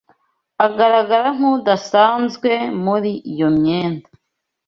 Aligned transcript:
Agaragara 0.65 1.27
nkudasanzwe 1.37 2.51
muri 2.83 3.11
iyo 3.31 3.47
myenda. 3.57 4.07